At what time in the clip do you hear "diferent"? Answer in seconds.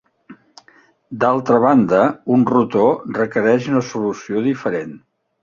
4.49-4.99